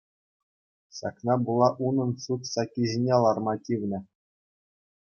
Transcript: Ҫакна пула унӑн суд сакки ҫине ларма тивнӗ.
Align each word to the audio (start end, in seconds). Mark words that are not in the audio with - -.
Ҫакна 0.99 1.35
пула 1.45 1.69
унӑн 1.91 2.11
суд 2.25 2.41
сакки 2.55 2.83
ҫине 2.95 3.15
ларма 3.29 3.53
тивнӗ. 3.71 3.99